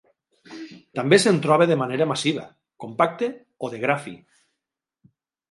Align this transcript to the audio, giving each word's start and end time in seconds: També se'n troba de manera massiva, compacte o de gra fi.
També 0.99 1.19
se'n 1.23 1.37
troba 1.43 1.67
de 1.71 1.77
manera 1.81 2.07
massiva, 2.13 2.47
compacte 2.85 3.31
o 3.69 3.71
de 3.75 3.83
gra 3.85 4.01
fi. 4.09 4.17